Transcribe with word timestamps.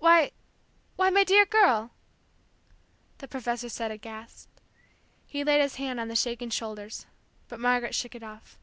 "Why, 0.00 0.32
why 0.96 1.10
my 1.10 1.22
dear 1.22 1.46
girl!" 1.46 1.92
the 3.18 3.28
professor 3.28 3.68
said, 3.68 3.92
aghast. 3.92 4.48
He 5.28 5.44
laid 5.44 5.60
his 5.60 5.76
hand 5.76 6.00
on 6.00 6.08
the 6.08 6.16
shaking 6.16 6.50
shoulders, 6.50 7.06
but 7.46 7.60
Margaret 7.60 7.94
shook 7.94 8.16
it 8.16 8.24
off. 8.24 8.58